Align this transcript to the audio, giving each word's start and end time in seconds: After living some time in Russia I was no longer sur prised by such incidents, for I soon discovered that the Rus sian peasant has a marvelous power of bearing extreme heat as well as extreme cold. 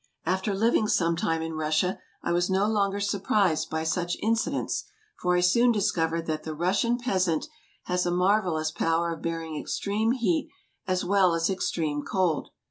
After 0.25 0.55
living 0.55 0.87
some 0.87 1.15
time 1.15 1.43
in 1.43 1.53
Russia 1.53 1.99
I 2.23 2.31
was 2.31 2.49
no 2.49 2.65
longer 2.65 2.99
sur 2.99 3.19
prised 3.19 3.69
by 3.69 3.83
such 3.83 4.17
incidents, 4.19 4.85
for 5.19 5.35
I 5.35 5.41
soon 5.41 5.71
discovered 5.71 6.25
that 6.25 6.41
the 6.41 6.55
Rus 6.55 6.79
sian 6.81 6.97
peasant 6.97 7.47
has 7.83 8.07
a 8.07 8.11
marvelous 8.11 8.71
power 8.71 9.13
of 9.13 9.21
bearing 9.21 9.59
extreme 9.61 10.13
heat 10.13 10.49
as 10.87 11.05
well 11.05 11.35
as 11.35 11.51
extreme 11.51 12.01
cold. 12.01 12.49